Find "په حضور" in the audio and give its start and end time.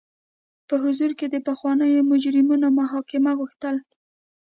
0.67-1.11